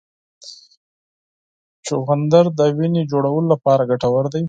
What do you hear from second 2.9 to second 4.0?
جوړولو لپاره